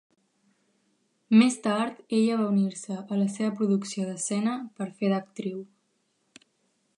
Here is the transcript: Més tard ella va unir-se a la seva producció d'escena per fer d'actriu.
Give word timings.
Més 1.41 1.57
tard 1.67 1.99
ella 2.19 2.37
va 2.39 2.47
unir-se 2.53 2.97
a 3.03 3.19
la 3.19 3.27
seva 3.35 3.53
producció 3.61 4.09
d'escena 4.09 4.57
per 4.81 4.89
fer 5.03 5.13
d'actriu. 5.13 5.63